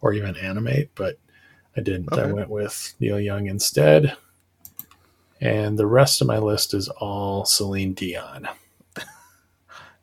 or 0.00 0.12
even 0.12 0.36
animate, 0.36 0.90
but 0.94 1.18
I 1.76 1.80
didn't. 1.80 2.12
I 2.12 2.26
went 2.26 2.48
with 2.50 2.94
Neil 3.00 3.18
Young 3.20 3.46
instead. 3.46 4.16
and 5.40 5.78
the 5.78 5.86
rest 5.86 6.20
of 6.20 6.26
my 6.26 6.38
list 6.38 6.74
is 6.74 6.88
all 6.88 7.44
Celine 7.44 7.94
Dion. 7.94 8.48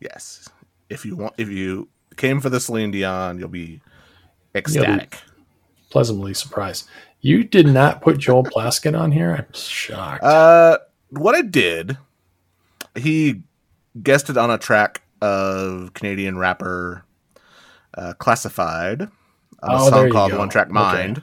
Yes. 0.02 0.50
If 0.90 1.06
you 1.06 1.16
want, 1.16 1.36
if 1.38 1.48
you 1.50 1.88
came 2.18 2.42
for 2.42 2.50
the 2.50 2.60
Celine 2.60 2.92
Dion, 2.92 3.40
you'll 3.40 3.48
be 3.48 3.82
ecstatic. 4.56 5.18
Pleasantly 5.90 6.34
surprised. 6.34 6.88
You 7.22 7.44
did 7.44 7.68
not 7.68 8.02
put 8.02 8.18
Joel 8.18 8.44
Plaskett 8.44 9.00
on 9.00 9.12
here. 9.12 9.36
I'm 9.36 9.54
shocked. 9.54 10.24
Uh, 10.24 10.80
what 11.12 11.36
I 11.36 11.42
did, 11.44 11.98
he 12.96 13.44
guested 14.02 14.38
on 14.38 14.50
a 14.50 14.58
track 14.58 15.02
of 15.22 15.94
Canadian 15.94 16.38
rapper 16.38 17.06
uh, 17.96 18.14
Classified 18.18 19.02
on 19.04 19.10
a 19.10 19.76
Oh, 19.76 19.90
there 19.92 19.92
song 19.92 20.12
called 20.12 20.32
go. 20.32 20.40
One 20.40 20.50
Track 20.50 20.68
Okay. 20.68 20.74
Mind. 20.74 21.22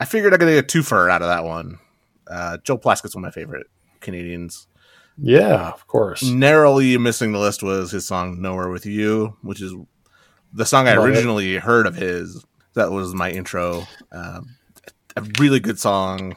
I 0.00 0.04
figured 0.04 0.34
I 0.34 0.36
could 0.36 0.48
get 0.48 0.58
a 0.58 0.66
twofer 0.78 1.08
out 1.10 1.22
of 1.22 1.28
that 1.28 1.44
one. 1.44 1.78
Uh, 2.26 2.56
Joel 2.64 2.78
Plaskett's 2.78 3.14
one 3.14 3.24
of 3.24 3.28
my 3.28 3.30
favorite 3.30 3.68
Canadians. 4.00 4.66
Yeah, 5.18 5.68
of 5.70 5.86
course. 5.86 6.22
Narrowly 6.22 6.96
missing 6.98 7.32
the 7.32 7.38
list 7.38 7.62
was 7.62 7.90
his 7.90 8.06
song 8.06 8.40
"Nowhere 8.40 8.68
with 8.70 8.86
You," 8.86 9.36
which 9.42 9.60
is 9.60 9.74
the 10.52 10.66
song 10.66 10.88
I 10.88 10.94
Love 10.94 11.06
it. 11.06 11.10
originally 11.10 11.56
heard 11.56 11.86
of 11.86 11.94
his. 11.96 12.44
That 12.74 12.90
was 12.90 13.14
my 13.14 13.30
intro. 13.30 13.86
Um, 14.10 14.56
a 15.16 15.22
really 15.38 15.60
good 15.60 15.78
song 15.78 16.36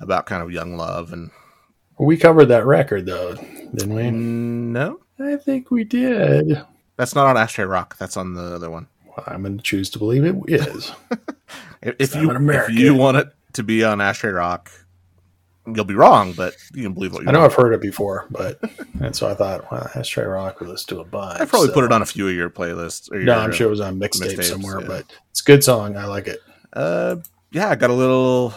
about 0.00 0.26
kind 0.26 0.42
of 0.42 0.50
young 0.50 0.76
love 0.76 1.12
and 1.12 1.30
We 1.98 2.16
covered 2.16 2.46
that 2.46 2.66
record 2.66 3.06
though, 3.06 3.34
didn't 3.34 3.94
we? 3.94 4.10
no, 4.10 5.00
I 5.20 5.36
think 5.36 5.70
we 5.70 5.84
did. 5.84 6.60
that's 6.96 7.14
not 7.14 7.26
on 7.28 7.36
Ashtray 7.36 7.64
Rock. 7.64 7.96
That's 7.98 8.16
on 8.16 8.34
the 8.34 8.54
other 8.54 8.70
one. 8.70 8.88
Well, 9.06 9.22
I'm 9.26 9.42
going 9.42 9.58
to 9.58 9.62
choose 9.62 9.90
to 9.90 9.98
believe 9.98 10.24
it 10.24 10.36
is. 10.48 10.92
If, 11.82 11.96
if 11.98 12.14
you 12.14 12.30
if 12.30 12.70
you 12.70 12.94
want 12.94 13.16
it 13.16 13.32
to 13.54 13.64
be 13.64 13.82
on 13.82 14.00
Ashtray 14.00 14.30
Rock, 14.30 14.70
you'll 15.66 15.84
be 15.84 15.94
wrong, 15.94 16.32
but 16.32 16.54
you 16.74 16.82
can 16.82 16.92
believe 16.92 17.12
what 17.12 17.22
you 17.22 17.28
I 17.28 17.32
know. 17.32 17.44
I've 17.44 17.54
heard 17.54 17.72
it 17.72 17.80
before, 17.80 18.26
but 18.30 18.60
and 19.00 19.14
so 19.14 19.28
I 19.28 19.34
thought, 19.34 19.70
well, 19.70 19.88
Ashtray 19.94 20.24
Rock 20.24 20.60
will 20.60 20.68
listen 20.68 20.96
to 20.96 21.00
a 21.00 21.04
bunch. 21.04 21.40
I 21.40 21.44
probably 21.44 21.68
so- 21.68 21.74
put 21.74 21.84
it 21.84 21.92
on 21.92 22.02
a 22.02 22.06
few 22.06 22.28
of 22.28 22.34
your 22.34 22.50
playlists. 22.50 23.10
Or 23.12 23.16
your, 23.16 23.26
No, 23.26 23.38
I'm 23.38 23.52
sure 23.52 23.66
it 23.66 23.70
was 23.70 23.80
on 23.80 23.98
mixtape 23.98 24.36
mixtapes, 24.36 24.44
somewhere, 24.44 24.80
yeah. 24.80 24.86
but 24.86 25.12
it's 25.30 25.40
a 25.40 25.44
good 25.44 25.62
song. 25.64 25.96
I 25.96 26.06
like 26.06 26.26
it. 26.26 26.40
Uh, 26.72 27.16
yeah, 27.50 27.68
I 27.68 27.74
got 27.74 27.90
a 27.90 27.94
little 27.94 28.54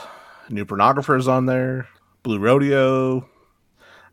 new 0.50 0.66
pornographers 0.66 1.28
on 1.28 1.46
there. 1.46 1.88
Blue 2.24 2.40
Rodeo. 2.40 3.28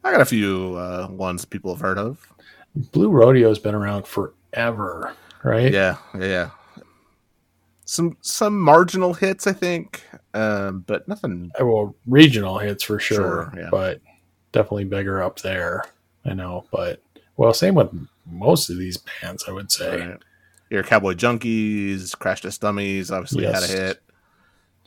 I 0.05 0.11
got 0.11 0.21
a 0.21 0.27
few 0.27 0.75
uh, 0.77 1.09
ones 1.11 1.45
people 1.45 1.73
have 1.73 1.81
heard 1.81 1.99
of. 1.99 2.27
Blue 2.75 3.11
Rodeo's 3.11 3.59
been 3.59 3.75
around 3.75 4.07
forever, 4.07 5.15
right? 5.45 5.73
Yeah, 5.73 5.97
yeah, 6.19 6.25
yeah. 6.25 6.51
Some 7.93 8.17
some 8.23 8.59
marginal 8.59 9.13
hits, 9.13 9.47
I 9.47 9.53
think, 9.53 10.03
um, 10.33 10.83
but 10.87 11.07
nothing. 11.09 11.51
Uh, 11.61 11.67
Well, 11.67 11.95
regional 12.07 12.59
hits 12.59 12.83
for 12.83 12.99
sure, 12.99 13.17
Sure, 13.19 13.53
yeah. 13.55 13.69
but 13.71 14.01
definitely 14.53 14.85
bigger 14.85 15.23
up 15.23 15.41
there. 15.41 15.85
I 16.25 16.33
know, 16.33 16.65
but 16.73 17.03
well, 17.37 17.53
same 17.53 17.75
with 17.75 17.91
most 18.25 18.71
of 18.71 18.79
these 18.79 18.97
bands, 18.97 19.45
I 19.47 19.53
would 19.53 19.71
say. 19.71 20.01
Right. 20.07 20.19
Your 20.71 20.83
Cowboy 20.83 21.13
Junkies, 21.13 22.19
Crash 22.19 22.41
Test 22.41 22.63
Dummies, 22.63 23.11
obviously 23.11 23.43
Yes. 23.43 23.69
had 23.69 23.79
a 23.79 23.83
hit. 23.83 24.03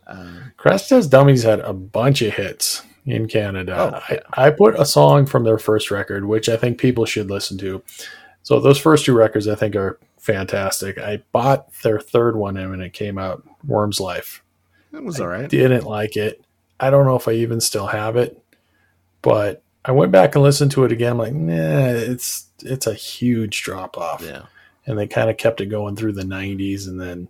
Um, 0.07 0.51
Crash 0.57 0.87
Test 0.87 1.11
Dummies 1.11 1.43
had 1.43 1.59
a 1.59 1.73
bunch 1.73 2.23
of 2.23 2.33
hits 2.33 2.81
in 3.05 3.27
Canada. 3.27 3.75
Oh, 3.77 4.13
yeah. 4.13 4.19
I, 4.33 4.47
I 4.47 4.49
put 4.49 4.79
a 4.79 4.85
song 4.85 5.27
from 5.27 5.43
their 5.43 5.59
first 5.59 5.91
record, 5.91 6.25
which 6.25 6.49
I 6.49 6.57
think 6.57 6.79
people 6.79 7.05
should 7.05 7.29
listen 7.29 7.57
to. 7.59 7.83
So 8.41 8.59
those 8.59 8.79
first 8.79 9.05
two 9.05 9.13
records, 9.15 9.47
I 9.47 9.53
think, 9.53 9.75
are 9.75 9.99
fantastic. 10.25 10.97
I 10.97 11.17
bought 11.31 11.71
their 11.83 11.99
third 11.99 12.35
one 12.35 12.57
and 12.57 12.71
when 12.71 12.81
it 12.81 12.93
came 12.93 13.17
out, 13.17 13.43
Worm's 13.65 13.99
Life. 13.99 14.43
it 14.91 15.03
was 15.03 15.19
all 15.19 15.27
right. 15.27 15.49
Didn't 15.49 15.85
like 15.85 16.17
it. 16.17 16.43
I 16.79 16.89
don't 16.89 17.05
know 17.05 17.15
if 17.15 17.27
I 17.27 17.33
even 17.33 17.61
still 17.61 17.87
have 17.87 18.15
it, 18.15 18.41
but 19.21 19.61
I 19.85 19.91
went 19.91 20.11
back 20.11 20.35
and 20.35 20.43
listened 20.43 20.71
to 20.71 20.83
it 20.83 20.91
again. 20.91 21.11
I'm 21.13 21.17
like, 21.19 21.33
nah, 21.33 21.89
it's 21.89 22.47
it's 22.61 22.87
a 22.87 22.93
huge 22.93 23.61
drop 23.61 23.97
off. 23.97 24.23
Yeah, 24.23 24.45
And 24.87 24.97
they 24.97 25.07
kind 25.07 25.29
of 25.29 25.37
kept 25.37 25.61
it 25.61 25.67
going 25.67 25.95
through 25.95 26.13
the 26.13 26.23
90s, 26.23 26.87
and 26.87 26.99
then 26.99 27.27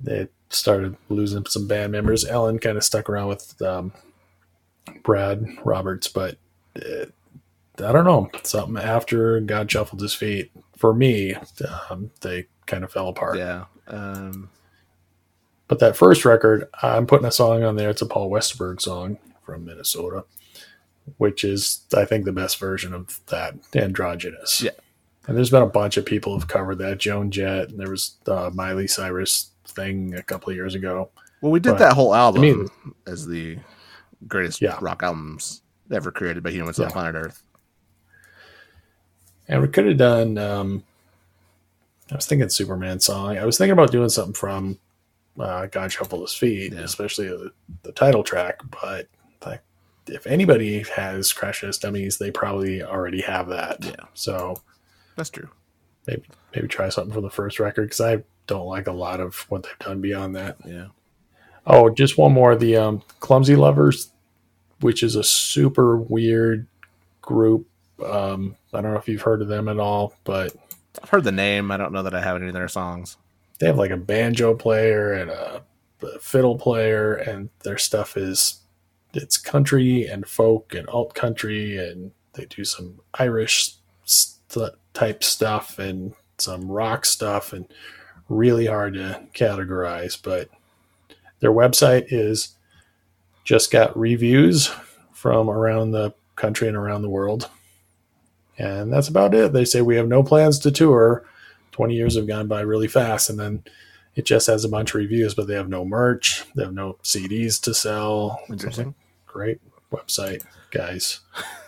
they 0.00 0.28
started 0.50 0.96
losing 1.10 1.44
some 1.46 1.68
band 1.68 1.92
members. 1.92 2.24
Ellen 2.24 2.58
kind 2.58 2.78
of 2.78 2.82
stuck 2.82 3.10
around 3.10 3.28
with 3.28 3.60
um, 3.60 3.92
Brad 5.02 5.44
Roberts, 5.64 6.08
but 6.08 6.38
uh, 6.76 7.06
I 7.80 7.92
don't 7.92 8.04
know. 8.04 8.30
Something 8.42 8.76
after 8.82 9.40
God 9.40 9.70
shuffled 9.70 10.00
his 10.00 10.14
feet, 10.14 10.50
for 10.76 10.92
me, 10.94 11.34
um, 11.90 12.10
they 12.20 12.46
kind 12.66 12.84
of 12.84 12.92
fell 12.92 13.08
apart. 13.08 13.38
yeah. 13.38 13.64
Um, 13.86 14.50
But 15.68 15.78
that 15.80 15.96
first 15.96 16.24
record, 16.24 16.68
I'm 16.82 17.06
putting 17.06 17.26
a 17.26 17.32
song 17.32 17.62
on 17.62 17.76
there. 17.76 17.90
It's 17.90 18.02
a 18.02 18.06
Paul 18.06 18.30
Westerberg 18.30 18.80
song 18.80 19.18
from 19.44 19.64
Minnesota, 19.66 20.24
which 21.18 21.44
is, 21.44 21.80
I 21.94 22.04
think, 22.06 22.24
the 22.24 22.32
best 22.32 22.58
version 22.58 22.94
of 22.94 23.20
that 23.26 23.54
androgynous. 23.74 24.62
Yeah. 24.62 24.70
And 25.26 25.36
there's 25.36 25.50
been 25.50 25.62
a 25.62 25.66
bunch 25.66 25.98
of 25.98 26.06
people 26.06 26.32
who've 26.32 26.48
covered 26.48 26.78
that. 26.78 26.98
Joan 26.98 27.30
Jett, 27.30 27.68
and 27.68 27.78
there 27.78 27.90
was 27.90 28.16
the 28.24 28.50
Miley 28.52 28.86
Cyrus 28.88 29.50
thing 29.66 30.14
a 30.14 30.22
couple 30.22 30.48
of 30.50 30.56
years 30.56 30.74
ago. 30.74 31.10
well, 31.42 31.52
we 31.52 31.60
did 31.60 31.72
But 31.72 31.78
that 31.80 31.92
whole 31.92 32.14
album 32.14 32.40
me- 32.42 32.66
as 33.06 33.26
the 33.26 33.58
greatest 34.26 34.62
Yeah. 34.62 34.78
rock 34.80 35.02
albums 35.02 35.60
ever 35.92 36.10
created 36.10 36.42
by 36.42 36.50
humans 36.50 36.80
on 36.80 36.90
planet 36.90 37.14
Earth. 37.14 37.42
And 39.48 39.62
we 39.62 39.68
could 39.68 39.86
have 39.86 39.96
done, 39.96 40.36
um, 40.38 40.84
I 42.10 42.16
was 42.16 42.26
thinking 42.26 42.48
Superman 42.48 43.00
song. 43.00 43.38
I 43.38 43.44
was 43.44 43.56
thinking 43.58 43.72
about 43.72 43.90
doing 43.92 44.08
something 44.08 44.34
from 44.34 44.78
uh, 45.38 45.66
God 45.66 45.90
Shuffled 45.92 46.22
His 46.22 46.34
Feet, 46.34 46.72
Yeah. 46.72 46.80
especially 46.80 47.28
the, 47.28 47.52
the 47.82 47.92
title 47.92 48.22
track. 48.22 48.60
But 48.82 49.08
like, 49.44 49.62
if 50.06 50.26
anybody 50.26 50.84
has 50.96 51.32
Crash 51.32 51.60
Test 51.62 51.82
Dummies, 51.82 52.18
they 52.18 52.30
probably 52.30 52.82
already 52.82 53.20
have 53.22 53.48
that. 53.48 53.84
Yeah. 53.84 54.06
So 54.14 54.60
That's 55.16 55.30
true. 55.30 55.48
maybe 56.06 56.22
maybe 56.54 56.66
try 56.68 56.88
something 56.88 57.12
from 57.12 57.22
the 57.24 57.30
first 57.30 57.60
record 57.60 57.82
because 57.84 58.00
I 58.00 58.22
don't 58.46 58.66
like 58.66 58.86
a 58.86 58.92
lot 58.92 59.20
of 59.20 59.36
what 59.50 59.62
they've 59.64 59.78
done 59.80 60.00
beyond 60.00 60.34
that. 60.36 60.56
Yeah. 60.66 60.86
Oh, 61.66 61.90
just 61.90 62.16
one 62.16 62.32
more. 62.32 62.56
The 62.56 62.76
um, 62.76 63.02
Clumsy 63.20 63.54
Lovers, 63.54 64.10
which 64.80 65.02
is 65.02 65.14
a 65.14 65.22
super 65.24 65.98
weird 65.98 66.66
group. 67.20 67.66
Um, 68.04 68.56
I 68.72 68.80
don't 68.80 68.92
know 68.92 68.98
if 68.98 69.08
you've 69.08 69.22
heard 69.22 69.42
of 69.42 69.48
them 69.48 69.68
at 69.68 69.78
all, 69.78 70.14
but 70.24 70.54
I've 71.02 71.08
heard 71.10 71.24
the 71.24 71.32
name. 71.32 71.70
I 71.70 71.76
don't 71.76 71.92
know 71.92 72.02
that 72.02 72.14
I 72.14 72.20
have 72.20 72.36
any 72.36 72.48
of 72.48 72.54
their 72.54 72.68
songs. 72.68 73.16
they 73.58 73.66
have 73.66 73.78
like 73.78 73.90
a 73.90 73.96
banjo 73.96 74.54
player 74.54 75.12
and 75.12 75.30
a, 75.30 75.62
a 76.02 76.18
fiddle 76.20 76.56
player, 76.56 77.14
and 77.14 77.50
their 77.64 77.78
stuff 77.78 78.16
is 78.16 78.60
it's 79.14 79.36
country 79.38 80.06
and 80.06 80.26
folk 80.26 80.74
and 80.74 80.88
alt 80.88 81.14
country, 81.14 81.76
and 81.78 82.12
they 82.34 82.44
do 82.46 82.64
some 82.64 83.00
Irish 83.14 83.74
st- 84.04 84.74
type 84.94 85.24
stuff 85.24 85.78
and 85.78 86.14
some 86.38 86.70
rock 86.70 87.04
stuff, 87.04 87.52
and 87.52 87.66
really 88.28 88.66
hard 88.66 88.94
to 88.94 89.22
categorize. 89.34 90.20
But 90.20 90.48
their 91.40 91.52
website 91.52 92.06
is 92.10 92.54
just 93.44 93.70
got 93.70 93.96
reviews 93.98 94.70
from 95.12 95.48
around 95.50 95.90
the 95.90 96.12
country 96.36 96.68
and 96.68 96.76
around 96.76 97.02
the 97.02 97.08
world. 97.08 97.48
And 98.58 98.92
that's 98.92 99.08
about 99.08 99.34
it. 99.34 99.52
They 99.52 99.64
say 99.64 99.80
we 99.82 99.96
have 99.96 100.08
no 100.08 100.22
plans 100.22 100.58
to 100.60 100.70
tour. 100.72 101.24
20 101.72 101.94
years 101.94 102.16
have 102.16 102.26
gone 102.26 102.48
by 102.48 102.60
really 102.60 102.88
fast. 102.88 103.30
And 103.30 103.38
then 103.38 103.62
it 104.16 104.24
just 104.24 104.48
has 104.48 104.64
a 104.64 104.68
bunch 104.68 104.90
of 104.90 104.96
reviews, 104.96 105.34
but 105.34 105.46
they 105.46 105.54
have 105.54 105.68
no 105.68 105.84
merch. 105.84 106.44
They 106.56 106.64
have 106.64 106.74
no 106.74 106.98
CDs 107.04 107.60
to 107.62 107.72
sell. 107.74 108.40
Interesting. 108.50 108.94
Great 109.26 109.60
website, 109.92 110.42
guys. 110.72 111.20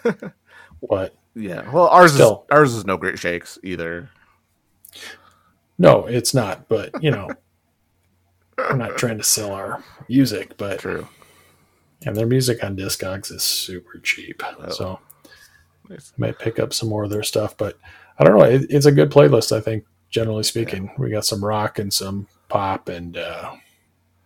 but 0.89 1.15
Yeah. 1.35 1.71
Well, 1.71 1.87
ours 1.87 2.15
Still. 2.15 2.45
is 2.51 2.57
ours 2.57 2.75
is 2.75 2.85
no 2.85 2.97
great 2.97 3.19
shakes 3.21 3.57
either. 3.63 4.11
no, 5.79 6.07
it's 6.07 6.35
not. 6.35 6.69
But, 6.69 7.03
you 7.03 7.13
know, 7.13 7.29
I'm 8.59 8.79
not 8.79 8.97
trying 8.99 9.19
to 9.19 9.25
sell 9.25 9.53
our 9.53 9.83
music, 10.09 10.57
but 10.57 10.81
True. 10.81 11.07
and 12.05 12.17
their 12.17 12.27
music 12.27 12.65
on 12.65 12.77
Discogs 12.77 13.31
is 13.33 13.43
super 13.45 13.99
cheap. 14.01 14.43
Oh. 14.59 14.71
So 14.71 15.01
Might 16.17 16.39
pick 16.39 16.59
up 16.59 16.73
some 16.73 16.89
more 16.89 17.05
of 17.05 17.11
their 17.11 17.23
stuff. 17.23 17.57
But 17.57 17.79
I 18.19 18.25
don't 18.25 18.39
know. 18.39 18.45
It, 18.45 18.67
it's 18.71 18.87
a 18.87 18.93
good 18.93 19.11
playlist, 19.11 19.55
I 19.57 19.61
think, 19.61 19.85
generally 20.11 20.43
speaking. 20.43 20.93
We 20.99 21.11
got 21.11 21.25
some 21.25 21.45
rock 21.45 21.79
and 21.79 21.93
some 21.93 22.27
pop, 22.49 22.89
and 22.89 23.17
uh, 23.17 23.55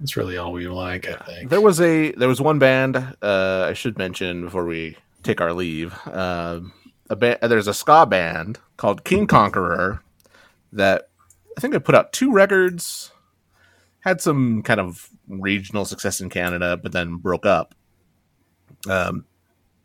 it's 0.00 0.16
really 0.16 0.36
all 0.36 0.52
we 0.52 0.66
like, 0.66 1.08
I 1.08 1.16
think. 1.24 1.50
There 1.50 1.60
was 1.60 1.80
a 1.80 2.12
there 2.12 2.28
was 2.28 2.40
one 2.40 2.58
band 2.58 2.96
uh, 3.22 3.66
I 3.68 3.72
should 3.72 3.98
mention 3.98 4.44
before 4.44 4.64
we 4.64 4.96
take 5.22 5.40
our 5.40 5.52
leave. 5.52 5.94
Um, 6.06 6.72
a 7.10 7.16
ba- 7.16 7.38
there's 7.42 7.68
a 7.68 7.74
ska 7.74 8.06
band 8.06 8.58
called 8.76 9.04
King 9.04 9.26
Conqueror 9.26 10.02
that 10.72 11.08
I 11.56 11.60
think 11.60 11.72
they 11.72 11.78
put 11.78 11.94
out 11.94 12.12
two 12.12 12.32
records, 12.32 13.12
had 14.00 14.20
some 14.20 14.62
kind 14.62 14.80
of 14.80 15.08
regional 15.28 15.84
success 15.84 16.20
in 16.20 16.28
Canada, 16.28 16.76
but 16.76 16.92
then 16.92 17.16
broke 17.16 17.46
up. 17.46 17.74
Um, 18.88 19.24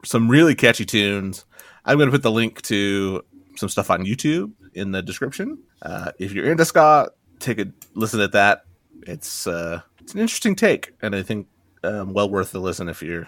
some 0.03 0.29
really 0.29 0.55
catchy 0.55 0.85
tunes. 0.85 1.45
I'm 1.85 1.97
going 1.97 2.07
to 2.07 2.11
put 2.11 2.23
the 2.23 2.31
link 2.31 2.61
to 2.63 3.23
some 3.55 3.69
stuff 3.69 3.89
on 3.89 4.05
YouTube 4.05 4.51
in 4.73 4.91
the 4.91 5.01
description. 5.01 5.59
Uh, 5.81 6.11
if 6.19 6.31
you're 6.31 6.51
into 6.51 6.65
ska, 6.65 7.09
take 7.39 7.59
a 7.59 7.67
listen 7.93 8.19
at 8.21 8.31
that. 8.33 8.65
It's 9.03 9.47
uh, 9.47 9.81
it's 9.99 10.13
an 10.13 10.19
interesting 10.19 10.55
take, 10.55 10.93
and 11.01 11.15
I 11.15 11.23
think 11.23 11.47
um, 11.83 12.13
well 12.13 12.29
worth 12.29 12.51
the 12.51 12.59
listen 12.59 12.89
if 12.89 13.01
you're 13.01 13.27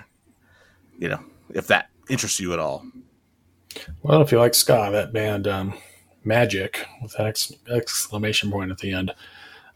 you 1.02 1.10
know, 1.10 1.20
if 1.54 1.68
that 1.68 1.90
interests 2.10 2.40
you 2.40 2.54
at 2.54 2.60
all. 2.60 2.86
Well, 4.04 4.22
if 4.22 4.32
you 4.32 4.40
like 4.40 4.54
ska, 4.54 4.90
that 4.92 5.12
band 5.12 5.48
um, 5.48 5.74
Magic 6.24 6.86
with 7.02 7.16
an 7.20 7.26
ex- 7.26 7.54
exclamation 7.70 8.52
point 8.52 8.72
at 8.72 8.78
the 8.78 8.94
end. 8.94 9.12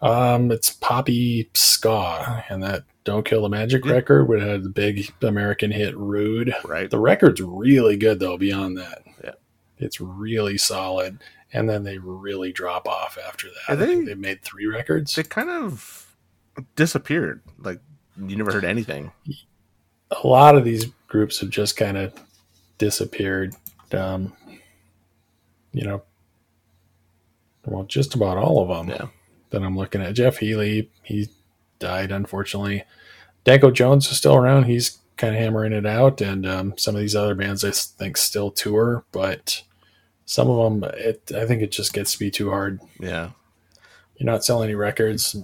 Um, 0.01 0.51
it's 0.51 0.69
poppy 0.71 1.49
ska, 1.53 2.43
and 2.49 2.61
that 2.63 2.83
"Don't 3.03 3.25
Kill 3.25 3.41
the 3.43 3.49
Magic" 3.49 3.85
record 3.85 4.25
would 4.29 4.41
have 4.41 4.63
the 4.63 4.69
big 4.69 5.11
American 5.21 5.71
hit 5.71 5.95
"Rude." 5.97 6.53
Right. 6.65 6.89
The 6.89 6.99
record's 6.99 7.41
really 7.41 7.97
good 7.97 8.19
though. 8.19 8.37
Beyond 8.37 8.77
that, 8.77 9.03
Yeah. 9.23 9.31
it's 9.77 9.99
really 10.01 10.57
solid. 10.57 11.19
And 11.53 11.69
then 11.69 11.83
they 11.83 11.97
really 11.97 12.51
drop 12.51 12.87
off 12.87 13.17
after 13.25 13.47
that. 13.47 13.55
Are 13.69 13.81
I 13.81 13.85
think 13.85 14.05
they- 14.05 14.13
they 14.13 14.19
made 14.19 14.41
three 14.43 14.65
records. 14.65 15.15
They 15.15 15.23
kind 15.23 15.49
of 15.49 16.15
disappeared. 16.75 17.41
Like 17.59 17.79
you 18.17 18.35
never 18.35 18.51
heard 18.51 18.65
anything. 18.65 19.11
a 20.11 20.27
lot 20.27 20.55
of 20.55 20.63
these 20.63 20.85
groups 21.07 21.39
have 21.39 21.49
just 21.49 21.75
kind 21.77 21.97
of 21.97 22.13
disappeared. 22.77 23.55
Um, 23.91 24.33
you 25.71 25.83
know, 25.83 26.03
well, 27.65 27.83
just 27.83 28.13
about 28.15 28.37
all 28.37 28.61
of 28.61 28.67
them 28.69 28.89
Yeah. 28.89 29.07
That 29.51 29.63
I'm 29.63 29.77
looking 29.77 30.01
at. 30.01 30.13
Jeff 30.15 30.37
Healey, 30.37 30.89
he 31.03 31.29
died 31.79 32.11
unfortunately. 32.11 32.83
Danko 33.43 33.71
Jones 33.71 34.09
is 34.11 34.17
still 34.17 34.35
around. 34.35 34.63
He's 34.63 34.97
kind 35.17 35.33
of 35.35 35.39
hammering 35.41 35.71
it 35.71 35.85
out, 35.85 36.19
and 36.19 36.45
um, 36.45 36.77
some 36.77 36.95
of 36.95 37.01
these 37.01 37.15
other 37.15 37.35
bands 37.35 37.63
I 37.63 37.71
think 37.71 38.17
still 38.17 38.51
tour, 38.51 39.05
but 39.11 39.61
some 40.25 40.49
of 40.49 40.81
them, 40.81 40.89
it 40.97 41.31
I 41.35 41.45
think 41.45 41.61
it 41.61 41.71
just 41.71 41.93
gets 41.93 42.13
to 42.13 42.19
be 42.19 42.31
too 42.31 42.49
hard. 42.49 42.81
Yeah. 42.99 43.29
You're 44.17 44.25
not 44.25 44.43
selling 44.43 44.65
any 44.69 44.75
records. 44.75 45.35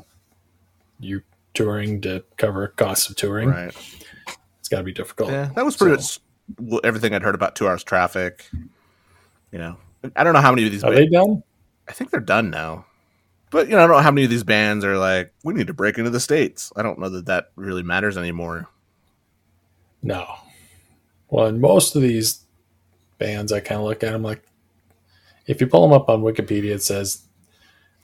You're 0.99 1.23
touring 1.53 2.01
to 2.01 2.23
cover 2.37 2.69
costs 2.69 3.09
of 3.09 3.15
touring. 3.15 3.49
Right. 3.49 3.75
It's 4.59 4.69
got 4.69 4.77
to 4.77 4.83
be 4.83 4.93
difficult. 4.93 5.29
Yeah. 5.31 5.49
That 5.55 5.65
was 5.65 5.77
pretty 5.77 6.01
So- 6.01 6.21
much 6.59 6.81
everything 6.83 7.13
I'd 7.13 7.21
heard 7.21 7.35
about 7.35 7.55
two 7.55 7.67
hours 7.67 7.83
traffic. 7.83 8.45
You 9.51 9.59
know, 9.59 9.77
I 10.15 10.23
don't 10.23 10.33
know 10.33 10.41
how 10.41 10.51
many 10.51 10.65
of 10.65 10.71
these. 10.71 10.83
Are 10.83 10.93
they 10.93 11.07
done? 11.07 11.43
I 11.87 11.93
think 11.93 12.09
they're 12.09 12.19
done 12.19 12.49
now. 12.49 12.85
But 13.51 13.67
you 13.67 13.75
know, 13.75 13.83
I 13.83 13.87
don't 13.87 13.97
know 13.97 14.01
how 14.01 14.11
many 14.11 14.23
of 14.23 14.31
these 14.31 14.43
bands 14.43 14.83
are 14.83 14.97
like, 14.97 15.33
we 15.43 15.53
need 15.53 15.67
to 15.67 15.73
break 15.73 15.97
into 15.97 16.09
the 16.09 16.19
states. 16.19 16.73
I 16.75 16.81
don't 16.81 16.97
know 16.97 17.09
that 17.09 17.27
that 17.27 17.51
really 17.55 17.83
matters 17.83 18.17
anymore. 18.17 18.67
No. 20.01 20.25
Well, 21.29 21.47
in 21.47 21.61
most 21.61 21.95
of 21.95 22.01
these 22.01 22.43
bands, 23.19 23.51
I 23.51 23.59
kind 23.59 23.79
of 23.79 23.85
look 23.85 24.03
at 24.03 24.13
them 24.13 24.23
like, 24.23 24.41
if 25.47 25.59
you 25.61 25.67
pull 25.67 25.81
them 25.81 25.93
up 25.93 26.09
on 26.09 26.21
Wikipedia, 26.21 26.75
it 26.75 26.83
says 26.83 27.23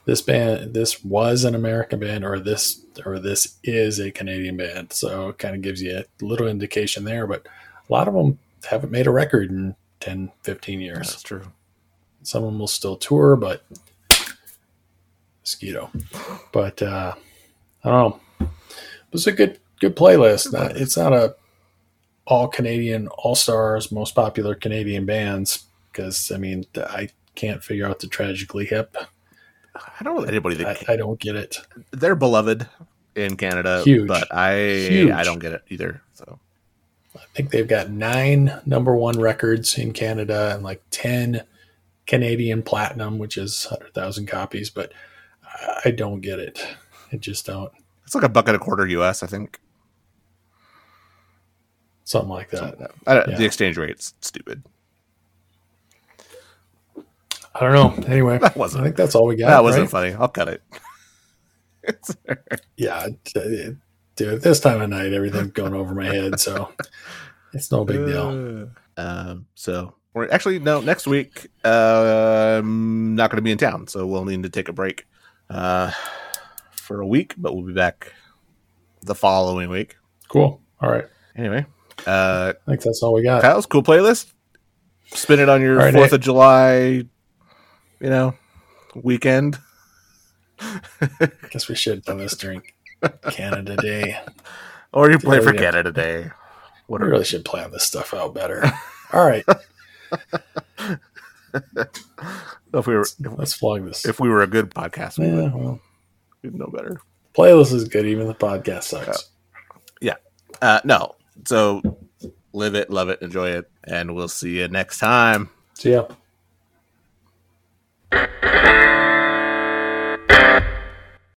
this 0.06 0.22
band, 0.22 0.74
this 0.74 1.04
was 1.04 1.44
an 1.44 1.56
American 1.56 2.00
band, 2.00 2.26
or 2.26 2.40
this, 2.40 2.82
or 3.06 3.20
this 3.20 3.58
is 3.64 4.00
a 4.00 4.12
Canadian 4.12 4.58
band. 4.58 4.92
So 4.92 5.30
it 5.30 5.38
kind 5.38 5.56
of 5.56 5.62
gives 5.62 5.82
you 5.82 5.98
a 5.98 6.06
little 6.24 6.48
indication 6.48 7.04
there. 7.04 7.26
But 7.26 7.46
a 7.90 7.94
lot 7.94 8.08
of 8.08 8.14
them 8.14 8.40
haven't 8.70 8.92
made 8.92 9.08
a 9.08 9.12
record 9.12 9.50
in 9.50 9.76
10, 10.02 10.32
15 10.44 10.82
years. 10.82 11.10
That's 11.10 11.24
true. 11.24 11.44
Some 12.24 12.44
of 12.44 12.52
them 12.52 12.60
will 12.60 12.68
still 12.68 12.98
tour, 12.98 13.36
but 13.36 13.64
mosquito. 15.48 15.90
But 16.52 16.82
uh, 16.82 17.14
I 17.84 17.90
don't 17.90 18.10
know. 18.10 18.20
It 18.42 19.14
was 19.14 19.28
a 19.28 19.32
good 19.32 19.60
good 19.80 19.96
playlist. 19.96 20.52
Not, 20.52 20.76
it's 20.76 20.98
not 20.98 21.14
a 21.14 21.36
all 22.26 22.50
Canadian 22.50 23.08
all 23.08 23.36
stars 23.36 23.92
most 23.92 24.14
popular 24.14 24.54
Canadian 24.54 25.06
bands 25.06 25.64
because 25.92 26.32
I 26.34 26.38
mean 26.38 26.66
I 26.76 27.10
can't 27.36 27.64
figure 27.64 27.88
out 27.88 28.00
the 28.00 28.08
tragically 28.08 28.66
hip. 28.66 28.98
I 29.76 30.04
don't 30.04 30.18
know 30.18 30.24
anybody 30.24 30.56
I, 30.66 30.74
that 30.74 30.90
I 30.90 30.96
don't 30.98 31.20
get 31.20 31.36
it. 31.36 31.58
they're 31.92 32.16
beloved 32.16 32.68
in 33.16 33.38
Canada, 33.38 33.82
Huge. 33.84 34.08
but 34.08 34.34
I 34.34 34.88
Huge. 34.90 35.12
I 35.12 35.24
don't 35.24 35.40
get 35.40 35.54
it 35.54 35.64
either. 35.70 36.02
So 36.14 36.40
I 37.16 37.24
think 37.34 37.52
they've 37.52 37.68
got 37.68 37.90
nine 37.90 38.60
number 38.66 38.96
one 38.96 39.20
records 39.20 39.78
in 39.78 39.94
Canada 39.94 40.52
and 40.54 40.64
like 40.64 40.84
ten 40.92 41.44
Canadian 42.06 42.64
platinum, 42.64 43.18
which 43.20 43.38
is 43.38 43.66
hundred 43.66 43.94
thousand 43.94 44.28
copies. 44.28 44.70
But 44.70 44.92
I- 45.86 45.92
don't 45.92 46.22
get 46.22 46.40
it. 46.40 46.66
I 47.12 47.18
just 47.18 47.46
don't. 47.46 47.72
it's 48.06 48.14
like 48.16 48.24
a 48.24 48.30
buck 48.30 48.48
and 48.48 48.56
a 48.56 48.60
quarter 48.60 48.86
US, 48.88 49.24
I 49.24 49.28
think. 49.28 49.60
Something 52.04 52.30
like 52.30 52.50
that. 52.52 52.58
Something 52.60 52.80
like 52.80 52.90
that. 53.06 53.28
I 53.28 53.32
Yeah. 53.32 53.38
The 53.38 53.46
exchange 53.46 53.78
rate's 53.78 54.14
stupid. 54.22 54.64
I 57.56 57.60
don't 57.62 57.74
know. 57.74 58.08
Anyway, 58.08 58.38
That 58.42 58.56
wasn't- 58.56 58.82
I 58.82 58.86
think 58.86 58.96
that's 58.98 59.16
all 59.16 59.26
we 59.26 59.36
got. 59.36 59.48
that 59.48 59.64
wasn't 59.64 59.84
right? 59.84 59.90
funny. 59.92 60.14
I'll 60.14 60.28
cut 60.28 60.48
it. 60.50 60.62
Yeah, 62.76 63.08
d- 63.34 63.78
dude. 64.18 64.42
This 64.42 64.60
time 64.60 64.82
of 64.82 64.90
night, 64.90 65.14
everything's 65.14 65.54
going 65.54 65.74
over 65.74 65.96
my 65.96 66.06
head, 66.08 66.38
so 66.38 66.74
it's 67.54 67.72
no 67.72 67.86
big 67.86 68.06
deal. 68.06 68.70
Um, 68.98 69.46
so 69.56 69.94
we're 70.14 70.30
actually 70.30 70.60
no 70.60 70.82
next 70.82 71.08
week. 71.08 71.48
Uh, 71.64 72.58
I'm 72.60 73.16
not 73.16 73.32
going 73.32 73.38
to 73.38 73.42
be 73.42 73.52
in 73.52 73.58
town, 73.58 73.88
so 73.88 74.06
we'll 74.06 74.26
need 74.26 74.44
to 74.44 74.50
take 74.50 74.68
a 74.68 74.74
break 74.74 75.08
uh, 75.50 75.92
for 76.72 77.02
a 77.02 77.08
week, 77.08 77.34
but 77.38 77.54
we'll 77.56 77.66
be 77.66 77.74
back 77.74 78.14
the 79.04 79.16
following 79.16 79.70
week. 79.70 79.98
Cool. 80.28 80.62
All 80.82 80.92
right. 80.92 81.06
Anyway, 81.36 81.66
uh, 82.06 82.54
I 82.66 82.72
think 82.72 82.82
that's 82.82 83.02
all 83.04 83.14
we 83.14 83.24
got. 83.24 83.42
Kyle's 83.42 83.66
cool 83.66 83.84
playlist. 83.84 84.32
Spin 85.12 85.40
it 85.40 85.50
on 85.50 85.62
your 85.62 85.80
Fourth 85.80 85.94
Nate. 85.94 86.12
of 86.14 86.20
July, 86.22 86.78
you 86.80 87.08
know, 88.02 88.34
weekend. 88.96 89.58
I 90.60 91.32
guess 91.52 91.70
we 91.70 91.76
should 91.76 91.96
have 91.96 92.04
done 92.04 92.18
this 92.18 92.36
during 92.36 92.64
Canada 93.30 93.76
Day. 93.78 94.20
Or 94.92 95.12
you 95.12 95.20
play 95.20 95.40
for 95.40 95.54
Canada 95.54 95.92
Day. 95.92 96.32
We 96.88 96.98
really 97.00 97.26
should 97.26 97.46
plan 97.46 97.72
this 97.72 97.84
stuff 97.84 98.14
out 98.14 98.34
better. 98.34 98.64
All 99.14 99.26
right, 99.26 99.46
If 102.74 102.88
we 102.88 102.96
were 102.96 103.02
if, 103.02 103.38
let's 103.38 103.54
flog 103.54 103.86
this. 103.86 104.06
if 104.06 104.20
we 104.20 104.30
were 104.30 104.42
a 104.44 104.48
good 104.48 104.72
podcast, 104.72 105.18
we 105.20 105.28
yeah, 105.28 105.36
would 105.36 105.54
well, 105.54 105.80
we'd 106.44 106.56
know 106.56 106.68
better. 106.68 107.02
playlist 107.36 107.74
is 107.74 107.88
good. 107.88 108.06
Even 108.06 108.28
the 108.28 108.36
podcast 108.36 108.84
sucks. 108.84 109.30
Yeah. 110.02 110.16
Uh, 110.62 110.82
no. 110.84 111.16
So 111.46 111.82
live 112.54 112.76
it, 112.76 112.90
love 112.90 113.10
it, 113.10 113.22
enjoy 113.22 113.50
it, 113.52 113.70
and 113.84 114.16
we'll 114.16 114.28
see 114.28 114.60
you 114.60 114.68
next 114.68 115.00
time. 115.00 115.50
See 115.76 115.92
ya. 115.92 116.08